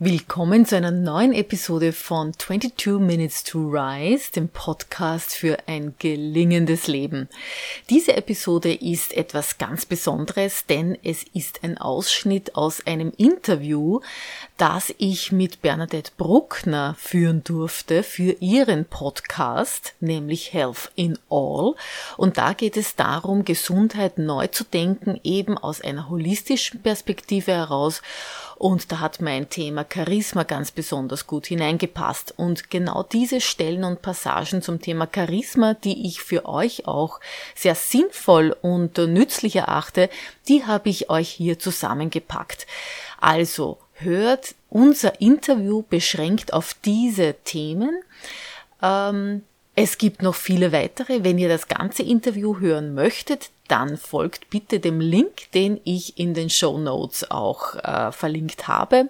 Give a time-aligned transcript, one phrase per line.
[0.00, 6.86] Willkommen zu einer neuen Episode von 22 Minutes to Rise, dem Podcast für ein gelingendes
[6.86, 7.28] Leben.
[7.90, 13.98] Diese Episode ist etwas ganz Besonderes, denn es ist ein Ausschnitt aus einem Interview,
[14.56, 21.74] das ich mit Bernadette Bruckner führen durfte für ihren Podcast, nämlich Health in All.
[22.16, 28.00] Und da geht es darum, Gesundheit neu zu denken, eben aus einer holistischen Perspektive heraus
[28.58, 32.34] und da hat mein Thema Charisma ganz besonders gut hineingepasst.
[32.36, 37.20] Und genau diese Stellen und Passagen zum Thema Charisma, die ich für euch auch
[37.54, 40.10] sehr sinnvoll und nützlich erachte,
[40.48, 42.66] die habe ich euch hier zusammengepackt.
[43.20, 48.02] Also hört unser Interview beschränkt auf diese Themen.
[48.82, 49.44] Ähm,
[49.76, 51.22] es gibt noch viele weitere.
[51.22, 56.34] Wenn ihr das ganze Interview hören möchtet, dann folgt bitte dem Link, den ich in
[56.34, 59.08] den Show Notes auch äh, verlinkt habe.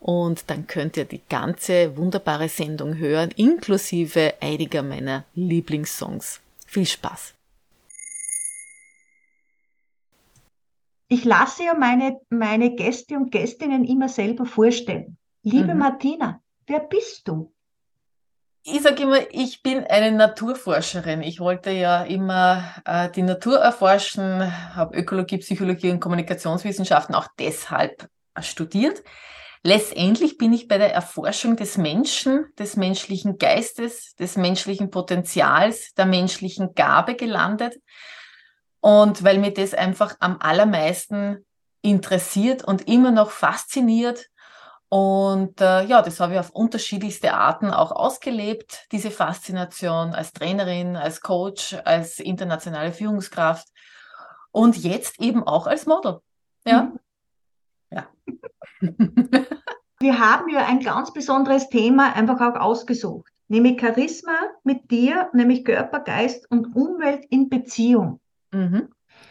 [0.00, 6.40] Und dann könnt ihr die ganze wunderbare Sendung hören, inklusive einiger meiner Lieblingssongs.
[6.66, 7.34] Viel Spaß!
[11.10, 15.16] Ich lasse ja meine, meine Gäste und Gästinnen immer selber vorstellen.
[15.42, 15.78] Liebe mhm.
[15.78, 17.50] Martina, wer bist du?
[18.62, 21.22] Ich sage immer, ich bin eine Naturforscherin.
[21.22, 28.08] Ich wollte ja immer äh, die Natur erforschen, habe Ökologie, Psychologie und Kommunikationswissenschaften auch deshalb
[28.40, 29.02] studiert.
[29.62, 36.06] Letztendlich bin ich bei der Erforschung des Menschen, des menschlichen Geistes, des menschlichen Potenzials, der
[36.06, 37.76] menschlichen Gabe gelandet.
[38.80, 41.44] Und weil mir das einfach am allermeisten
[41.82, 44.26] interessiert und immer noch fasziniert,
[44.88, 50.96] und äh, ja, das habe ich auf unterschiedlichste Arten auch ausgelebt, diese Faszination als Trainerin,
[50.96, 53.68] als Coach, als internationale Führungskraft
[54.50, 56.20] und jetzt eben auch als Model.
[56.66, 56.84] Ja.
[56.84, 56.98] Mhm.
[57.90, 58.06] Ja.
[60.00, 65.64] Wir haben ja ein ganz besonderes Thema einfach auch ausgesucht, nämlich Charisma mit dir, nämlich
[65.64, 68.20] Körper, Geist und Umwelt in Beziehung.
[68.52, 68.88] Mhm.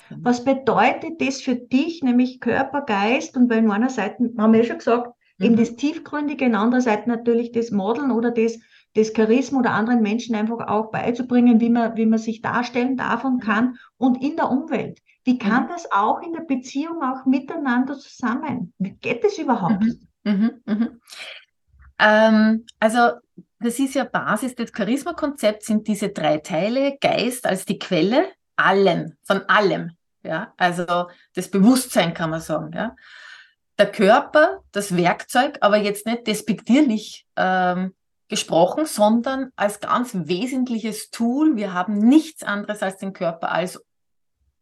[0.09, 3.35] Was bedeutet das für dich, nämlich Körper, Geist?
[3.37, 5.45] Und bei einer Seite haben wir ja schon gesagt, Mhm.
[5.45, 8.57] Eben das Tiefgründige, in anderer Seite natürlich das Modeln oder das,
[8.95, 13.23] das Charisma oder anderen Menschen einfach auch beizubringen, wie man, wie man sich darstellen darf
[13.23, 14.99] und kann und in der Umwelt.
[15.23, 15.69] Wie kann mhm.
[15.69, 18.73] das auch in der Beziehung auch miteinander zusammen?
[18.77, 19.83] Wie geht das überhaupt?
[19.83, 20.07] Mhm.
[20.23, 20.51] Mhm.
[20.65, 21.01] mhm.
[21.99, 23.13] Ähm, also
[23.59, 29.17] das ist ja Basis des Charisma-Konzepts, sind diese drei Teile, Geist als die Quelle, allen,
[29.23, 29.93] von allem.
[30.23, 32.71] Ja, also das Bewusstsein kann man sagen.
[32.73, 32.95] Ja
[33.77, 37.93] der Körper, das Werkzeug, aber jetzt nicht despektierlich ähm,
[38.27, 41.55] gesprochen, sondern als ganz wesentliches Tool.
[41.55, 43.83] Wir haben nichts anderes als den Körper, als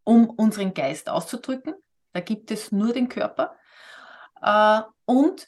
[0.04, 1.74] um unseren Geist auszudrücken.
[2.14, 3.56] Da gibt es nur den Körper.
[4.42, 5.48] Äh, und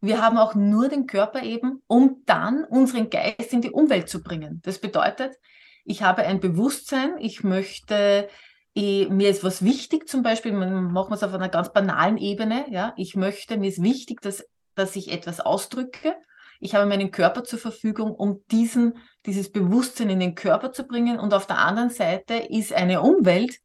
[0.00, 4.22] wir haben auch nur den Körper eben, um dann unseren Geist in die Umwelt zu
[4.22, 4.62] bringen.
[4.64, 5.36] Das bedeutet,
[5.84, 8.28] ich habe ein Bewusstsein, ich möchte
[8.72, 12.66] ich, mir ist was wichtig, zum Beispiel, man macht es auf einer ganz banalen Ebene,
[12.70, 14.44] ja, ich möchte, mir ist wichtig, dass,
[14.74, 16.14] dass ich etwas ausdrücke.
[16.60, 21.18] Ich habe meinen Körper zur Verfügung, um diesen, dieses Bewusstsein in den Körper zu bringen.
[21.18, 23.58] Und auf der anderen Seite ist eine Umwelt,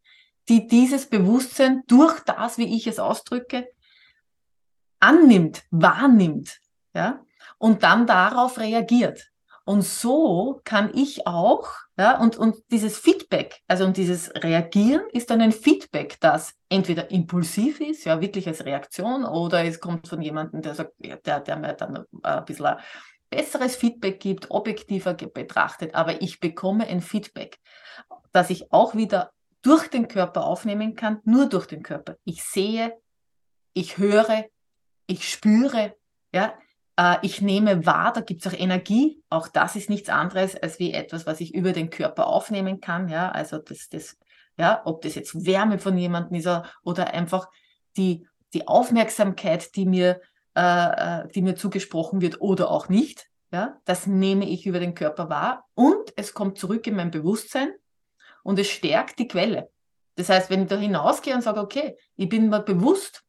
[0.47, 3.67] die dieses Bewusstsein durch das, wie ich es ausdrücke,
[4.99, 6.59] annimmt, wahrnimmt,
[6.93, 7.23] ja,
[7.57, 9.31] und dann darauf reagiert.
[9.67, 11.67] Und so kann ich auch,
[11.97, 17.09] ja, und, und dieses Feedback, also und dieses Reagieren ist dann ein Feedback, das entweder
[17.09, 21.55] impulsiv ist, ja, wirklich als Reaktion, oder es kommt von jemandem, der sagt, der, der
[21.57, 22.75] mir dann ein bisschen
[23.31, 27.57] besseres Feedback gibt, objektiver betrachtet, aber ich bekomme ein Feedback,
[28.31, 29.31] das ich auch wieder
[29.63, 32.17] durch den Körper aufnehmen kann, nur durch den Körper.
[32.23, 32.95] Ich sehe,
[33.73, 34.45] ich höre,
[35.07, 35.95] ich spüre,
[36.31, 36.53] ja,
[36.97, 39.21] äh, ich nehme wahr, da gibt es auch Energie.
[39.29, 43.09] Auch das ist nichts anderes als wie etwas, was ich über den Körper aufnehmen kann.
[43.09, 44.17] Ja, also das, das,
[44.57, 46.49] ja, ob das jetzt Wärme von jemandem ist
[46.83, 47.49] oder einfach
[47.97, 50.21] die, die Aufmerksamkeit, die mir,
[50.55, 53.27] äh, äh, die mir zugesprochen wird oder auch nicht.
[53.51, 57.69] Ja, das nehme ich über den Körper wahr und es kommt zurück in mein Bewusstsein
[58.43, 59.69] und es stärkt die Quelle.
[60.15, 63.23] Das heißt, wenn ich da hinausgehe und sage, okay, ich bin mir bewusst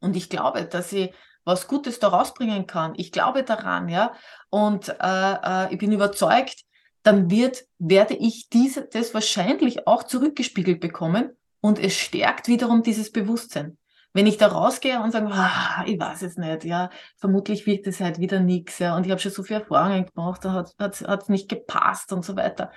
[0.00, 1.12] und ich glaube, dass ich
[1.46, 2.92] was Gutes da rausbringen kann.
[2.96, 4.12] Ich glaube daran, ja.
[4.50, 6.64] Und äh, äh, ich bin überzeugt,
[7.02, 13.12] dann wird, werde ich diese, das wahrscheinlich auch zurückgespiegelt bekommen und es stärkt wiederum dieses
[13.12, 13.78] Bewusstsein.
[14.12, 18.00] Wenn ich da rausgehe und sage, ah, ich weiß es nicht, ja, vermutlich wird es
[18.00, 21.28] halt wieder nichts, ja, und ich habe schon so viele Erfahrungen gemacht, da hat es
[21.28, 22.72] nicht gepasst und so weiter,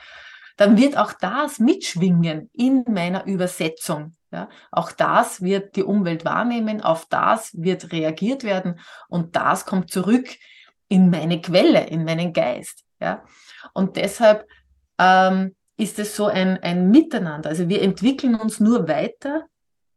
[0.59, 4.11] dann wird auch das mitschwingen in meiner Übersetzung.
[4.29, 9.89] Ja, auch das wird die Umwelt wahrnehmen, auf das wird reagiert werden und das kommt
[9.89, 10.27] zurück
[10.89, 12.83] in meine Quelle, in meinen Geist.
[12.99, 13.23] Ja,
[13.73, 14.45] und deshalb
[14.99, 17.49] ähm, ist es so ein, ein Miteinander.
[17.49, 19.45] Also wir entwickeln uns nur weiter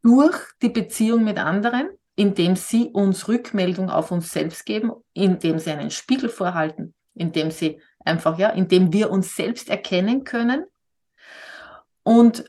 [0.03, 5.73] durch die Beziehung mit anderen, indem sie uns Rückmeldung auf uns selbst geben, indem sie
[5.73, 10.64] einen Spiegel vorhalten, indem sie einfach, ja, indem wir uns selbst erkennen können.
[12.02, 12.44] Und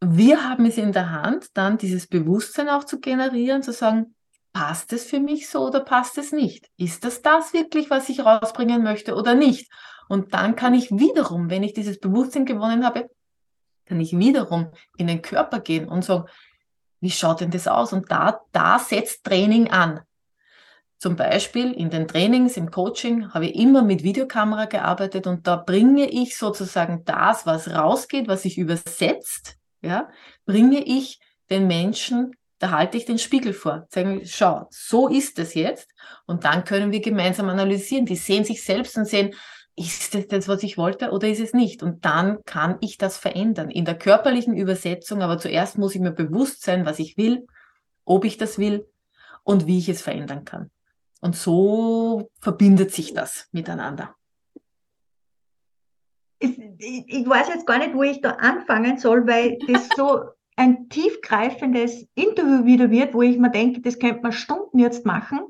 [0.00, 4.14] wir haben es in der Hand, dann dieses Bewusstsein auch zu generieren, zu sagen,
[4.52, 6.68] passt es für mich so oder passt es nicht?
[6.76, 9.70] Ist das das wirklich, was ich rausbringen möchte oder nicht?
[10.08, 13.10] Und dann kann ich wiederum, wenn ich dieses Bewusstsein gewonnen habe,
[13.86, 16.24] kann ich wiederum in den Körper gehen und sagen,
[17.00, 17.92] wie schaut denn das aus?
[17.92, 20.00] Und da, da setzt Training an.
[20.98, 25.54] Zum Beispiel in den Trainings, im Coaching habe ich immer mit Videokamera gearbeitet und da
[25.54, 30.08] bringe ich sozusagen das, was rausgeht, was sich übersetzt, ja,
[30.44, 35.54] bringe ich den Menschen, da halte ich den Spiegel vor, sage, schau, so ist es
[35.54, 35.88] jetzt
[36.26, 38.04] und dann können wir gemeinsam analysieren.
[38.04, 39.34] Die sehen sich selbst und sehen,
[39.76, 41.84] ist das das, was ich wollte oder ist es nicht?
[41.84, 43.70] Und dann kann ich das verändern.
[43.70, 47.46] In der körperlichen Übersetzung, aber zuerst muss ich mir bewusst sein, was ich will,
[48.04, 48.88] ob ich das will
[49.44, 50.72] und wie ich es verändern kann.
[51.20, 54.14] Und so verbindet sich das miteinander.
[56.38, 60.20] Ich, ich weiß jetzt gar nicht, wo ich da anfangen soll, weil das so
[60.54, 65.40] ein tiefgreifendes Interview wieder wird, wo ich mir denke, das könnte man Stunden jetzt machen,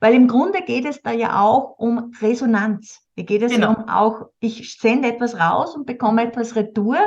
[0.00, 3.00] weil im Grunde geht es da ja auch um Resonanz.
[3.14, 3.72] Hier geht es genau.
[3.72, 6.98] ja um auch, ich sende etwas raus und bekomme etwas retour,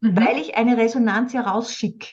[0.00, 0.16] mhm.
[0.16, 2.08] weil ich eine Resonanz ja rausschicke.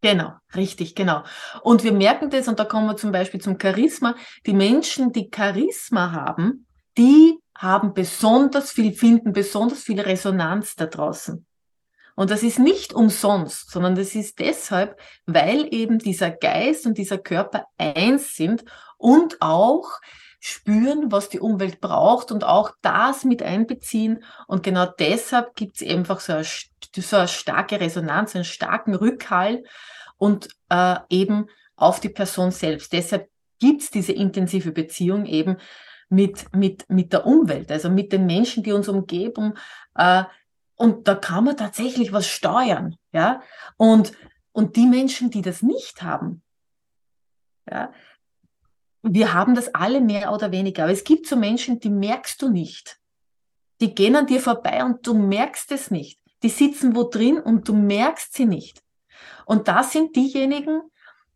[0.00, 1.24] Genau, richtig, genau.
[1.62, 4.14] Und wir merken das, und da kommen wir zum Beispiel zum Charisma,
[4.46, 6.66] die Menschen, die Charisma haben,
[6.96, 11.44] die haben besonders viel, finden besonders viel Resonanz da draußen.
[12.14, 17.18] Und das ist nicht umsonst, sondern das ist deshalb, weil eben dieser Geist und dieser
[17.18, 18.64] Körper eins sind
[18.96, 19.88] und auch
[20.40, 24.22] spüren, was die Umwelt braucht und auch das mit einbeziehen.
[24.46, 29.64] Und genau deshalb gibt es einfach so eine, so eine starke Resonanz, einen starken Rückhall
[30.16, 31.46] und äh, eben
[31.76, 32.92] auf die Person selbst.
[32.92, 35.56] Deshalb gibt es diese intensive Beziehung eben
[36.08, 39.54] mit, mit, mit der Umwelt, also mit den Menschen, die uns umgeben.
[39.94, 40.24] Äh,
[40.76, 42.96] und da kann man tatsächlich was steuern.
[43.12, 43.42] Ja?
[43.76, 44.12] Und,
[44.52, 46.42] und die Menschen, die das nicht haben,
[47.70, 47.92] ja,
[49.02, 50.84] wir haben das alle mehr oder weniger.
[50.84, 52.98] Aber es gibt so Menschen, die merkst du nicht.
[53.80, 56.20] Die gehen an dir vorbei und du merkst es nicht.
[56.42, 58.82] Die sitzen wo drin und du merkst sie nicht.
[59.46, 60.82] Und das sind diejenigen,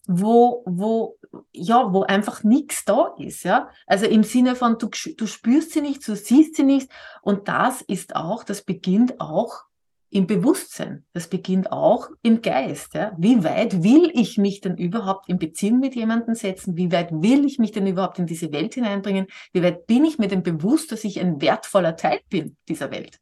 [0.06, 1.18] wo, wo,
[1.52, 3.70] ja, wo einfach nichts da ist, ja.
[3.86, 6.90] Also im Sinne von, du, du spürst sie nicht, du siehst sie nicht.
[7.22, 9.64] Und das ist auch, das beginnt auch
[10.12, 11.06] im Bewusstsein.
[11.14, 12.92] Das beginnt auch im Geist.
[12.92, 13.12] Ja?
[13.16, 16.76] Wie weit will ich mich denn überhaupt in Beziehung mit jemandem setzen?
[16.76, 19.26] Wie weit will ich mich denn überhaupt in diese Welt hineinbringen?
[19.52, 23.20] Wie weit bin ich mir denn bewusst, dass ich ein wertvoller Teil bin dieser Welt?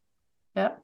[0.57, 0.83] Ja?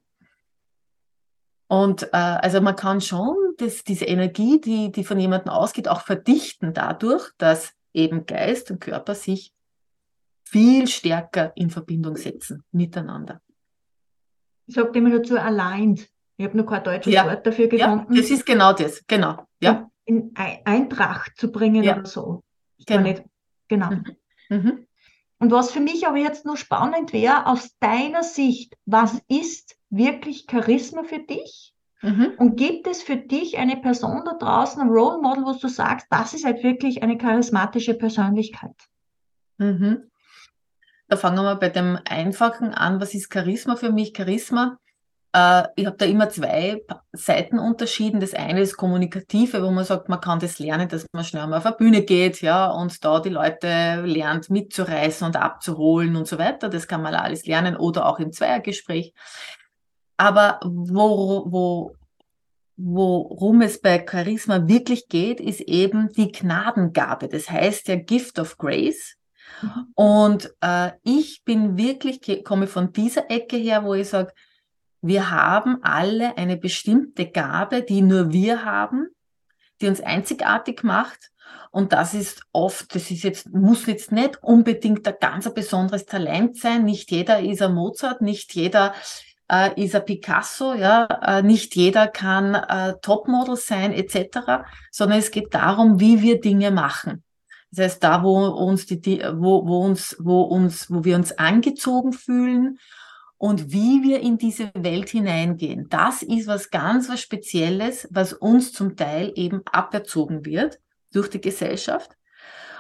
[1.66, 6.02] Und äh, also man kann schon das, diese Energie, die, die von jemandem ausgeht, auch
[6.02, 9.52] verdichten dadurch, dass eben Geist und Körper sich
[10.44, 13.40] viel stärker in Verbindung setzen miteinander
[14.66, 16.08] sagt immer dazu aligned.
[16.36, 17.26] Ich habe noch kein deutsches ja.
[17.26, 18.12] Wort dafür gefunden.
[18.14, 19.46] Ja, das ist genau das, genau.
[19.60, 19.90] Ja.
[20.04, 21.94] In Eintracht zu bringen ja.
[21.96, 22.42] oder so.
[22.86, 23.02] Genau.
[23.02, 23.24] Nicht,
[23.68, 23.90] genau.
[23.90, 24.16] Mhm.
[24.48, 24.86] Mhm.
[25.38, 30.46] Und was für mich aber jetzt noch spannend wäre, aus deiner Sicht, was ist wirklich
[30.50, 31.74] Charisma für dich?
[32.02, 32.32] Mhm.
[32.38, 36.06] Und gibt es für dich eine Person da draußen, ein Role Model, wo du sagst,
[36.10, 38.76] das ist halt wirklich eine charismatische Persönlichkeit?
[39.58, 40.10] Mhm.
[41.08, 43.00] Da fangen wir bei dem Einfachen an.
[43.00, 44.12] Was ist Charisma für mich?
[44.16, 44.78] Charisma,
[45.36, 46.82] äh, ich habe da immer zwei
[47.12, 48.20] Seiten unterschieden.
[48.20, 51.58] Das eine ist kommunikative, wo man sagt, man kann das lernen, dass man schnell mal
[51.58, 56.38] auf eine Bühne geht, ja, und da die Leute lernt mitzureißen und abzuholen und so
[56.38, 56.68] weiter.
[56.70, 59.12] Das kann man alles lernen oder auch im Zweiergespräch.
[60.16, 61.96] Aber wo, wo,
[62.76, 67.28] worum es bei Charisma wirklich geht, ist eben die Gnadengabe.
[67.28, 69.15] Das heißt der Gift of Grace.
[69.94, 74.32] Und äh, ich bin wirklich, komme von dieser Ecke her, wo ich sage,
[75.02, 79.08] wir haben alle eine bestimmte Gabe, die nur wir haben,
[79.80, 81.30] die uns einzigartig macht.
[81.70, 86.56] Und das ist oft, das ist jetzt, muss jetzt nicht unbedingt ein ganz besonderes Talent
[86.58, 86.84] sein.
[86.84, 88.94] Nicht jeder ist ein Mozart, nicht jeder
[89.50, 95.30] äh, ist ein Picasso, ja, äh, nicht jeder kann äh, Topmodel sein, etc., sondern es
[95.30, 97.22] geht darum, wie wir Dinge machen.
[97.76, 102.12] Das heißt, da, wo uns die, wo, wo uns, wo uns, wo wir uns angezogen
[102.14, 102.78] fühlen
[103.36, 105.88] und wie wir in diese Welt hineingehen.
[105.90, 110.78] Das ist was ganz was Spezielles, was uns zum Teil eben aberzogen wird
[111.12, 112.16] durch die Gesellschaft.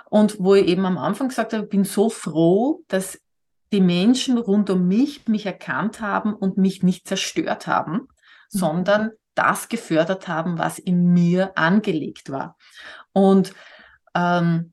[0.08, 3.20] Und wo ich eben am Anfang gesagt habe, ich bin so froh, dass
[3.72, 8.08] die Menschen rund um mich mich erkannt haben und mich nicht zerstört haben, mhm.
[8.48, 12.56] sondern das gefördert haben, was in mir angelegt war.
[13.12, 13.52] Und
[14.14, 14.72] ähm,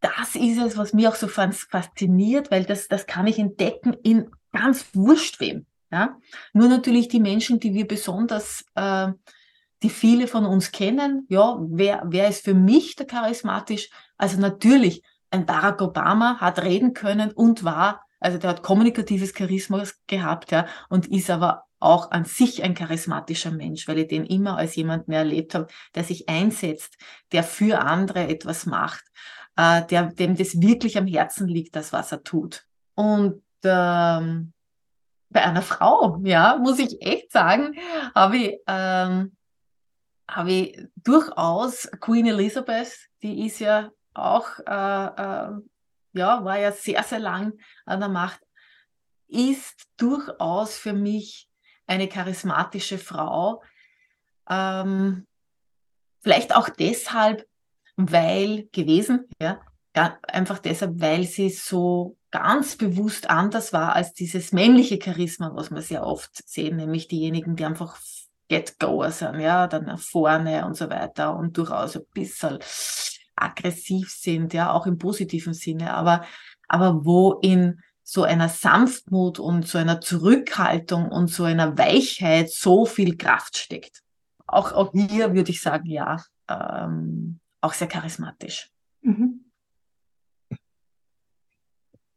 [0.00, 4.30] das ist es, was mich auch so fasziniert, weil das, das kann ich entdecken in
[4.52, 5.66] ganz wurscht wem.
[5.90, 6.18] Ja?
[6.52, 9.08] Nur natürlich die Menschen, die wir besonders, äh,
[9.82, 13.90] die viele von uns kennen, ja, wer, wer ist für mich der charismatisch?
[14.16, 19.82] Also natürlich, ein Barack Obama hat reden können und war, also der hat kommunikatives Charisma
[20.06, 24.56] gehabt, ja, und ist aber auch an sich ein charismatischer Mensch, weil ich den immer
[24.56, 26.96] als jemanden erlebt habe, der sich einsetzt,
[27.32, 29.04] der für andere etwas macht
[29.56, 32.64] äh, der, dem das wirklich am Herzen liegt, das, was er tut.
[32.94, 34.52] Und ähm,
[35.30, 37.74] bei einer Frau, ja, muss ich echt sagen,
[38.14, 39.36] habe ich, ähm,
[40.28, 45.50] habe ich durchaus Queen Elizabeth, die ist ja auch, äh, äh,
[46.12, 48.40] ja, war ja sehr, sehr lang an der Macht,
[49.28, 51.48] ist durchaus für mich
[51.86, 53.62] eine charismatische Frau.
[54.48, 55.26] Ähm,
[56.20, 57.46] vielleicht auch deshalb,
[57.96, 59.60] weil gewesen, ja,
[59.94, 65.80] einfach deshalb, weil sie so ganz bewusst anders war als dieses männliche Charisma, was wir
[65.80, 67.98] sehr oft sehen, nämlich diejenigen, die einfach
[68.48, 72.58] Get-Goer sind, ja, dann nach vorne und so weiter und durchaus ein bisschen
[73.34, 76.24] aggressiv sind, ja, auch im positiven Sinne, aber,
[76.68, 82.86] aber wo in so einer Sanftmut und so einer Zurückhaltung und so einer Weichheit so
[82.86, 84.02] viel Kraft steckt.
[84.46, 88.70] Auch, auch hier würde ich sagen, ja, ähm, auch sehr charismatisch.
[89.02, 89.44] Mhm.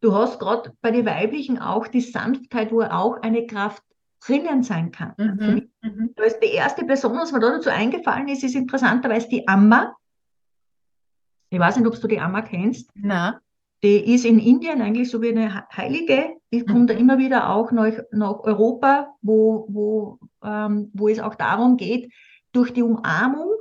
[0.02, 3.84] Du hast gerade bei den Weiblichen auch die Sanftheit, wo auch eine Kraft
[4.22, 5.14] drinnen sein kann.
[5.18, 5.70] Mhm.
[5.82, 6.14] Mhm.
[6.16, 9.96] Da ist die erste Person, was mir da dazu eingefallen ist, ist interessanterweise die Amma.
[11.50, 12.92] Ich weiß nicht, ob du die Amma kennst.
[12.94, 13.42] Na.
[13.82, 16.36] Die ist in Indien eigentlich so wie eine Heilige.
[16.52, 16.88] Die kommt mhm.
[16.88, 22.12] da immer wieder auch nach, nach Europa, wo, wo, ähm, wo es auch darum geht,
[22.52, 23.52] durch die Umarmung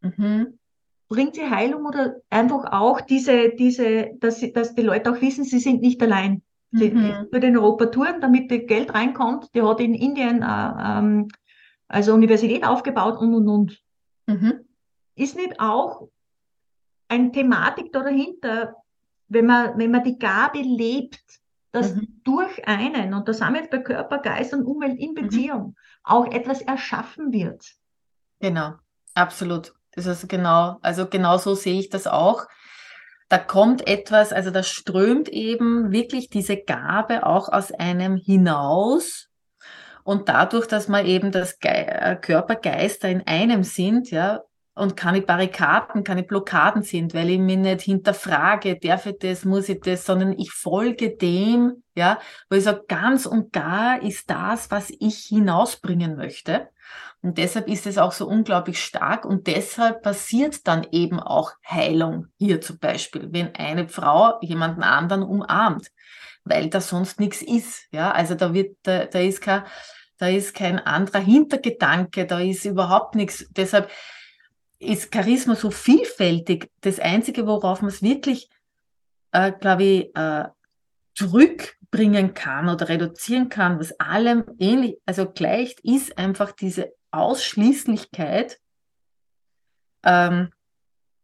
[0.00, 0.58] mhm
[1.12, 5.44] bringt sie Heilung oder einfach auch diese, diese, dass, sie, dass die Leute auch wissen,
[5.44, 6.42] sie sind nicht allein.
[6.72, 7.28] Sie mhm.
[7.30, 9.50] wird in Europa touren, damit Geld reinkommt.
[9.54, 11.28] Die hat in Indien äh, ähm,
[11.86, 13.82] also Universität aufgebaut und und und.
[14.26, 14.64] Mhm.
[15.14, 16.08] Ist nicht auch
[17.08, 18.76] eine Thematik da dahinter,
[19.28, 21.42] wenn man, wenn man die Gabe lebt,
[21.72, 22.20] dass mhm.
[22.24, 25.14] durch einen, und da sind wir jetzt bei Körper, Geist und Umwelt in mhm.
[25.14, 27.66] Beziehung, auch etwas erschaffen wird.
[28.40, 28.76] Genau,
[29.12, 29.74] absolut.
[29.94, 32.46] Das ist genau, also genau so sehe ich das auch.
[33.28, 39.28] Da kommt etwas, also da strömt eben wirklich diese Gabe auch aus einem hinaus.
[40.04, 42.58] Und dadurch, dass man eben das Ge äh, Körper,
[43.08, 44.42] in einem sind, ja,
[44.74, 49.68] und keine Barrikaden, keine Blockaden sind, weil ich mich nicht hinterfrage, darf ich das, muss
[49.68, 52.18] ich das, sondern ich folge dem, ja,
[52.48, 56.68] weil ich sage, ganz und gar ist das, was ich hinausbringen möchte.
[57.22, 62.26] Und deshalb ist es auch so unglaublich stark und deshalb passiert dann eben auch Heilung
[62.36, 65.92] hier zum Beispiel, wenn eine Frau jemanden anderen umarmt,
[66.44, 67.86] weil da sonst nichts ist.
[67.92, 69.62] Ja, also da wird, da, da ist kein,
[70.18, 73.46] da ist kein anderer Hintergedanke, da ist überhaupt nichts.
[73.50, 73.88] Deshalb
[74.80, 76.72] ist Charisma so vielfältig.
[76.80, 78.50] Das Einzige, worauf man es wirklich,
[79.30, 80.48] äh, glaube ich, äh,
[81.14, 88.58] zurückbringen kann oder reduzieren kann, was allem ähnlich, also gleicht, ist einfach diese Ausschließlichkeit
[90.04, 90.50] ähm,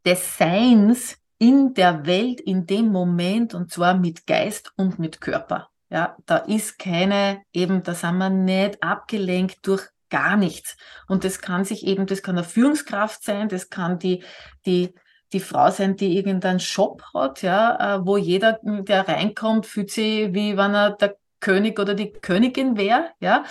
[0.04, 5.70] des Seins in der Welt in dem Moment und zwar mit Geist und mit Körper.
[5.90, 10.76] Ja, da ist keine, eben, da sind wir nicht abgelenkt durch gar nichts.
[11.06, 14.22] Und das kann sich eben, das kann eine Führungskraft sein, das kann die,
[14.66, 14.94] die,
[15.32, 20.32] die Frau sein, die irgendeinen Shop hat, ja, äh, wo jeder, der reinkommt, fühlt sich,
[20.32, 23.44] wie wenn er der König oder die Königin wäre, ja.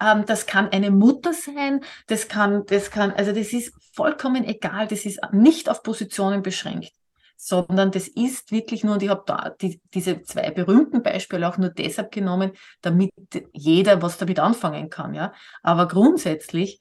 [0.00, 4.86] Ähm, das kann eine Mutter sein, das kann, das kann, also das ist vollkommen egal,
[4.86, 6.92] das ist nicht auf Positionen beschränkt,
[7.36, 11.58] sondern das ist wirklich nur, und ich habe da die, diese zwei berühmten Beispiele auch
[11.58, 13.10] nur deshalb genommen, damit
[13.52, 15.32] jeder was damit anfangen kann, ja.
[15.62, 16.78] Aber grundsätzlich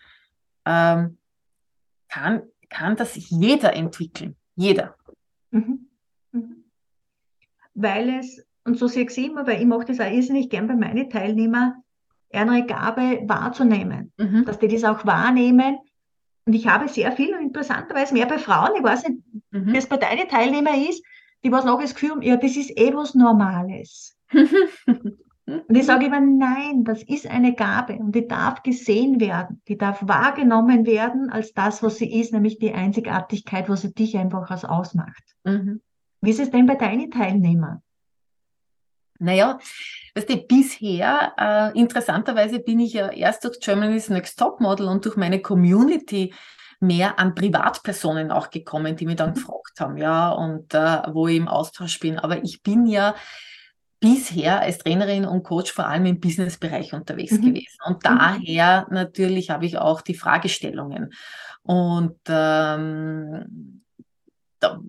[0.66, 1.18] ähm,
[2.10, 4.96] kann, kann das jeder entwickeln, jeder.
[5.52, 5.88] Mhm.
[6.32, 6.66] Mhm.
[7.74, 10.68] Weil es, und so sehe ich es immer, weil ich mache das auch irrsinnig gern
[10.68, 11.84] bei meinen Teilnehmern,
[12.46, 14.46] ihre Gabe wahrzunehmen, mhm.
[14.46, 15.80] dass die das auch wahrnehmen.
[16.46, 19.74] Und ich habe sehr viel und interessanterweise mehr bei Frauen, ich weiß nicht, mhm.
[19.74, 21.04] wie es bei deinen Teilnehmern ist,
[21.44, 24.18] die was noch das Gefühl haben, ja, das ist eh was Normales.
[25.48, 29.78] Und ich sage immer, nein, das ist eine Gabe und die darf gesehen werden, die
[29.78, 34.52] darf wahrgenommen werden als das, was sie ist, nämlich die Einzigartigkeit, was sie dich einfach
[34.52, 35.24] als ausmacht.
[35.46, 35.80] Mhm.
[36.20, 37.82] Wie ist es denn bei deinen Teilnehmern?
[39.20, 39.60] Naja,
[40.16, 45.06] weißt du, bisher, äh, interessanterweise bin ich ja erst durch Germany's Next Top Model und
[45.06, 46.34] durch meine Community
[46.80, 49.36] mehr an Privatpersonen auch gekommen, die mir dann mhm.
[49.36, 52.20] gefragt haben, ja, und äh, wo ich im Austausch bin.
[52.20, 53.16] Aber ich bin ja
[54.00, 57.42] bisher als Trainerin und Coach vor allem im Businessbereich unterwegs mhm.
[57.42, 57.78] gewesen.
[57.86, 58.00] Und mhm.
[58.02, 61.14] daher natürlich habe ich auch die Fragestellungen.
[61.64, 63.82] Und ähm,
[64.60, 64.80] da,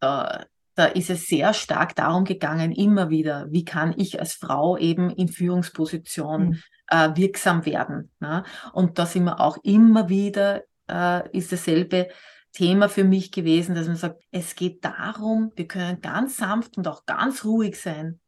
[0.00, 4.76] da, da ist es sehr stark darum gegangen, immer wieder, wie kann ich als Frau
[4.76, 6.58] eben in Führungsposition mhm.
[6.88, 8.10] äh, wirksam werden.
[8.20, 8.44] Ne?
[8.72, 12.08] Und da sind wir auch immer wieder, äh, ist dasselbe
[12.52, 16.86] Thema für mich gewesen, dass man sagt, es geht darum, wir können ganz sanft und
[16.88, 18.20] auch ganz ruhig sein,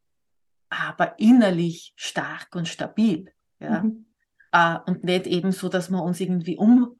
[0.69, 3.31] aber innerlich stark und stabil.
[3.59, 3.83] Ja?
[3.83, 4.05] Mhm.
[4.51, 6.97] Äh, und nicht eben so, dass wir uns irgendwie umpusten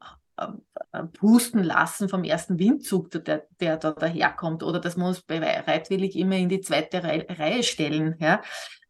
[0.92, 6.36] äh, lassen vom ersten Windzug, der, der da daherkommt, oder dass wir uns bereitwillig immer
[6.36, 8.40] in die zweite Reihe stellen, ja?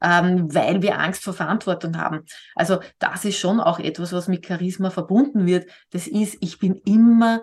[0.00, 2.24] Ähm, weil wir Angst vor Verantwortung haben.
[2.54, 5.68] Also das ist schon auch etwas, was mit Charisma verbunden wird.
[5.90, 7.42] Das ist, ich bin immer,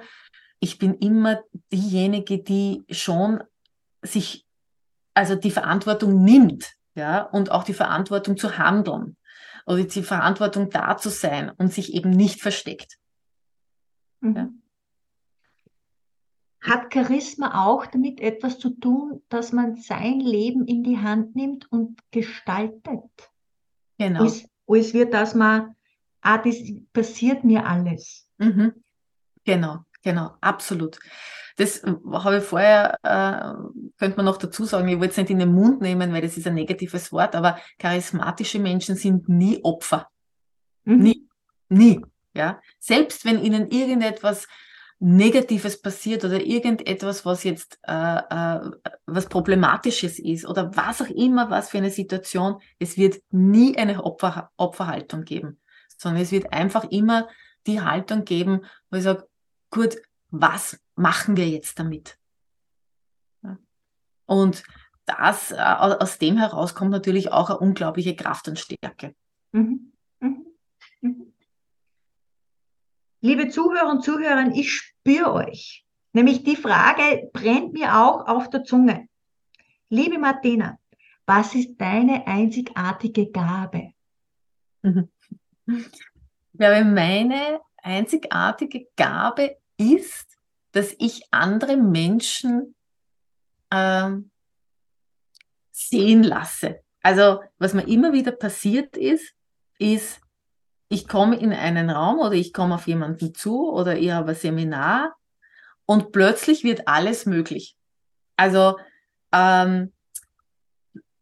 [0.62, 1.42] ich bin immer
[1.74, 3.44] diejenige, die schon
[4.02, 4.46] sich,
[5.14, 9.18] also die Verantwortung nimmt ja, und auch die Verantwortung zu handeln
[9.66, 12.98] oder die Verantwortung da zu sein und sich eben nicht versteckt.
[14.22, 14.36] Mhm.
[14.36, 14.50] Ja.
[16.62, 21.72] Hat Charisma auch damit etwas zu tun, dass man sein Leben in die Hand nimmt
[21.72, 23.32] und gestaltet?
[24.00, 24.24] Genau.
[24.24, 25.76] Als, als wird das mal,
[26.22, 26.56] ah, das
[26.92, 28.28] passiert mir alles.
[28.40, 28.74] Mhm.
[29.44, 30.98] Genau, genau, absolut.
[31.58, 35.40] Das habe ich vorher, äh, könnte man noch dazu sagen, ich wollte es nicht in
[35.40, 40.10] den Mund nehmen, weil das ist ein negatives Wort, aber charismatische Menschen sind nie Opfer.
[40.84, 41.00] Mhm.
[41.00, 41.28] Nie.
[41.70, 42.02] Nie.
[42.36, 42.62] Ja.
[42.80, 44.48] Selbst wenn ihnen irgendetwas
[45.00, 48.72] Negatives passiert oder irgendetwas, was jetzt äh, äh,
[49.06, 54.04] was Problematisches ist oder was auch immer, was für eine Situation, es wird nie eine
[54.04, 55.60] Opfer, Opferhaltung geben,
[55.98, 57.28] sondern es wird einfach immer
[57.68, 59.28] die Haltung geben, wo ich sage,
[59.70, 59.98] gut,
[60.30, 62.18] was machen wir jetzt damit?
[64.26, 64.64] Und
[65.06, 69.16] das, äh, aus dem heraus kommt natürlich auch eine unglaubliche Kraft und Stärke.
[69.52, 69.92] Mhm.
[70.20, 70.46] Mhm.
[71.02, 71.34] Mhm.
[73.26, 75.84] Liebe Zuhörer und Zuhörer, ich spüre euch.
[76.14, 79.10] Nämlich die Frage brennt mir auch auf der Zunge.
[79.90, 80.78] Liebe Martina,
[81.26, 83.94] was ist deine einzigartige Gabe?
[84.84, 85.90] Ich
[86.54, 90.38] glaube, meine einzigartige Gabe ist,
[90.72, 92.76] dass ich andere Menschen
[93.72, 94.30] ähm,
[95.72, 96.84] sehen lasse.
[97.02, 99.34] Also was mir immer wieder passiert ist,
[99.80, 100.22] ist,
[100.88, 104.36] ich komme in einen Raum oder ich komme auf jemanden zu oder ich habe ein
[104.36, 105.16] Seminar
[105.86, 107.78] und plötzlich wird alles möglich.
[108.38, 108.78] Also
[109.32, 109.94] ähm,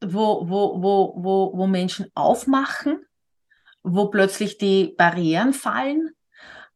[0.01, 3.05] wo, wo, wo, wo, wo Menschen aufmachen,
[3.83, 6.11] wo plötzlich die Barrieren fallen,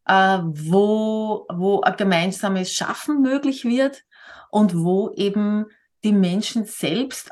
[0.06, 4.04] äh, wo, wo ein gemeinsames Schaffen möglich wird
[4.50, 5.66] und wo eben
[6.04, 7.32] die Menschen selbst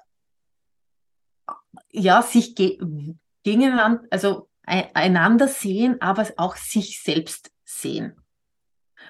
[1.92, 2.78] ja sich ge
[3.44, 8.16] gegeneinander, also einander sehen, aber auch sich selbst sehen.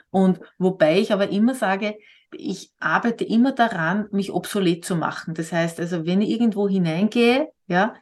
[0.10, 1.98] Und wobei ich aber immer sage,
[2.32, 5.34] ich arbeite immer daran, mich obsolet zu machen.
[5.34, 7.96] Das heißt also, wenn ich irgendwo hineingehe, ja,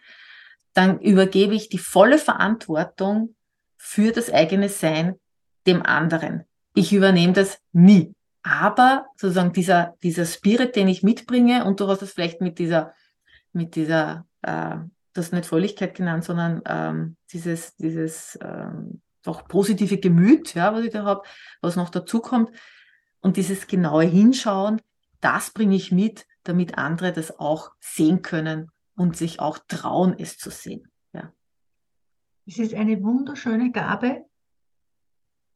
[0.74, 3.36] dann übergebe ich die volle Verantwortung
[3.78, 5.20] für das eigene Sein
[5.68, 6.46] dem anderen.
[6.74, 8.14] Ich übernehme das nie.
[8.42, 12.94] Aber sozusagen dieser, dieser Spirit, den ich mitbringe, und du hast es vielleicht mit dieser,
[13.54, 14.78] mit dieser, äh,
[15.14, 20.92] das nicht Fröhlichkeit genannt, sondern ähm, dieses, dieses ähm, doch positive Gemüt, ja, was ich
[20.92, 21.24] da habe,
[21.62, 22.52] was noch dazu kommt,
[23.22, 24.82] und dieses genaue Hinschauen,
[25.22, 30.38] das bringe ich mit, damit andere das auch sehen können und sich auch trauen, es
[30.38, 30.92] zu sehen.
[31.14, 31.32] Ja.
[32.46, 34.26] Es ist eine wunderschöne Gabe,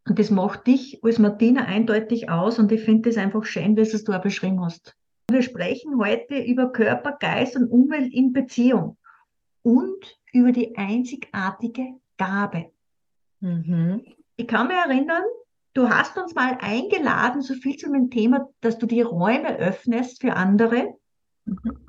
[0.07, 3.83] und das macht dich als Martina eindeutig aus und ich finde das einfach schön, wie
[3.83, 4.95] du es da beschrieben hast.
[5.29, 8.97] Wir sprechen heute über Körper, Geist und Umwelt in Beziehung
[9.67, 12.71] und über die einzigartige Gabe.
[13.41, 14.01] Mhm.
[14.37, 15.23] Ich kann mich erinnern,
[15.73, 20.21] du hast uns mal eingeladen, so viel zu dem Thema, dass du die Räume öffnest
[20.21, 20.95] für andere.
[21.43, 21.85] Mhm.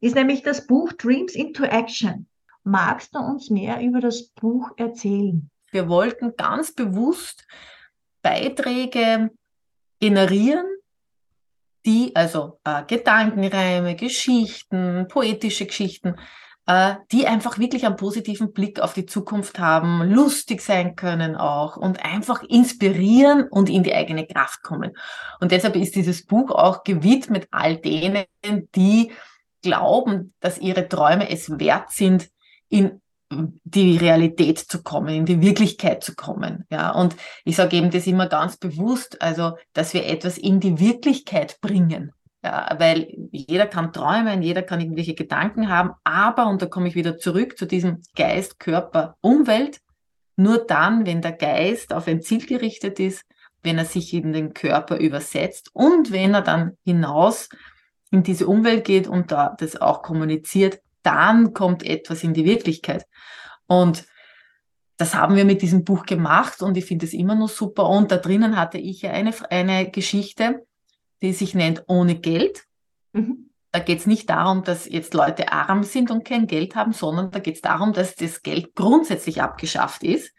[0.00, 2.26] Ist nämlich das Buch Dreams into Action.
[2.64, 5.50] Magst du uns mehr über das Buch erzählen?
[5.70, 7.46] Wir wollten ganz bewusst
[8.20, 9.30] Beiträge
[10.00, 10.66] generieren,
[11.86, 16.16] die also äh, Gedankenreime, Geschichten, poetische Geschichten,
[17.12, 22.04] die einfach wirklich einen positiven Blick auf die Zukunft haben, lustig sein können auch und
[22.04, 24.96] einfach inspirieren und in die eigene Kraft kommen.
[25.38, 28.24] Und deshalb ist dieses Buch auch gewidmet all denen,
[28.74, 29.12] die
[29.62, 32.30] glauben, dass ihre Träume es wert sind,
[32.68, 33.00] in
[33.30, 36.64] die Realität zu kommen, in die Wirklichkeit zu kommen.
[36.70, 40.78] Ja, und ich sage eben das immer ganz bewusst, also, dass wir etwas in die
[40.78, 42.12] Wirklichkeit bringen.
[42.46, 46.94] Ja, weil jeder kann träumen, jeder kann irgendwelche Gedanken haben, aber, und da komme ich
[46.94, 49.80] wieder zurück zu diesem Geist, Körper, Umwelt,
[50.36, 53.24] nur dann, wenn der Geist auf ein Ziel gerichtet ist,
[53.64, 57.48] wenn er sich in den Körper übersetzt und wenn er dann hinaus
[58.12, 63.06] in diese Umwelt geht und da das auch kommuniziert, dann kommt etwas in die Wirklichkeit.
[63.66, 64.04] Und
[64.98, 67.88] das haben wir mit diesem Buch gemacht und ich finde es immer noch super.
[67.88, 70.64] Und da drinnen hatte ich ja eine, eine Geschichte,
[71.22, 72.64] die sich nennt Ohne Geld.
[73.12, 73.50] Mhm.
[73.72, 77.30] Da geht es nicht darum, dass jetzt Leute arm sind und kein Geld haben, sondern
[77.30, 80.32] da geht es darum, dass das Geld grundsätzlich abgeschafft ist.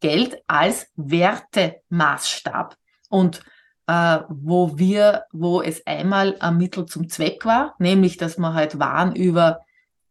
[0.00, 2.76] Geld als Wertemaßstab.
[3.08, 3.42] Und
[3.86, 8.78] äh, wo wir, wo es einmal ein Mittel zum Zweck war, nämlich dass man halt
[8.78, 9.60] Waren über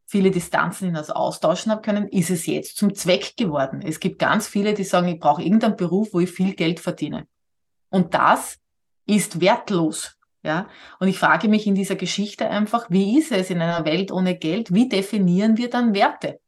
[0.05, 3.81] viele Distanzen hinaus austauschen haben können, ist es jetzt zum Zweck geworden.
[3.81, 7.27] Es gibt ganz viele, die sagen, ich brauche irgendeinen Beruf, wo ich viel Geld verdiene.
[7.89, 8.59] Und das
[9.05, 10.17] ist wertlos.
[10.45, 10.67] Ja,
[10.99, 14.37] und ich frage mich in dieser Geschichte einfach, wie ist es in einer Welt ohne
[14.37, 14.73] Geld?
[14.73, 16.41] Wie definieren wir dann Werte?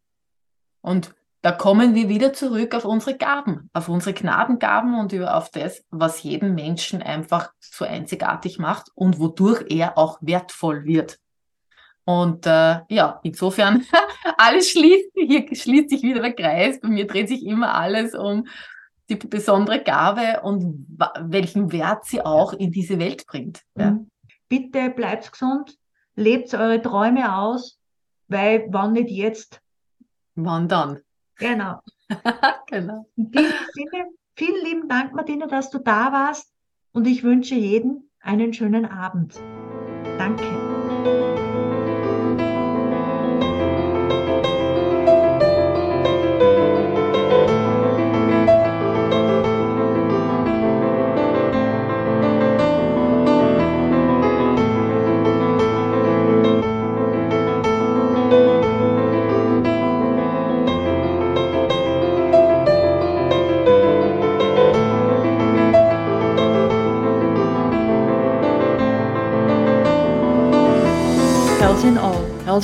[0.81, 5.85] Und da kommen wir wieder zurück auf unsere Gaben, auf unsere Gnadengaben und auf das,
[5.91, 11.19] was jeden Menschen einfach so einzigartig macht und wodurch er auch wertvoll wird.
[12.03, 13.85] Und äh, ja, insofern,
[14.37, 16.79] alles schließt, hier schließt sich wieder der Kreis.
[16.81, 18.47] Bei mir dreht sich immer alles um
[19.09, 20.87] die besondere Gabe und
[21.19, 23.61] welchen Wert sie auch in diese Welt bringt.
[23.77, 23.91] Ja.
[23.91, 24.09] Mhm.
[24.47, 25.77] Bitte bleibt gesund,
[26.15, 27.79] lebt eure Träume aus,
[28.27, 29.61] weil wann nicht jetzt?
[30.35, 30.99] Wann dann?
[31.37, 31.79] Genau.
[32.67, 33.07] genau.
[33.15, 36.51] In diesem Sinne, vielen lieben Dank, Martina, dass du da warst
[36.91, 39.39] und ich wünsche jedem einen schönen Abend.
[40.17, 41.34] Danke.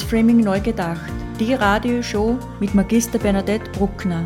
[0.02, 1.12] Framing neu gedacht.
[1.40, 4.26] Die Radioshow mit Magister Bernadette Bruckner.